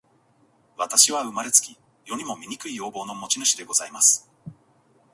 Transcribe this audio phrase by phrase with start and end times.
[0.79, 4.27] 私は生れつき、世にも醜い容貌の持主でございます。